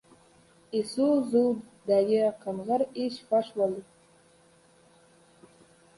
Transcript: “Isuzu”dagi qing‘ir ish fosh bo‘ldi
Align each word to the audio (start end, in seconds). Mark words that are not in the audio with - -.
“Isuzu”dagi 0.79 2.17
qing‘ir 2.47 2.87
ish 3.05 3.23
fosh 3.29 3.55
bo‘ldi 3.61 3.87